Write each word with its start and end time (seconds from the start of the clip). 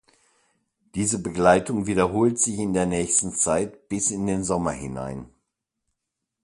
Diese 0.95 1.19
Begleitung 1.21 1.85
wiederholt 1.85 2.39
sich 2.39 2.57
in 2.57 2.73
der 2.73 2.87
nächsten 2.87 3.33
Zeit 3.33 3.87
bis 3.87 4.09
in 4.09 4.25
den 4.25 4.43
Sommer 4.43 4.71
hinein. 4.71 5.27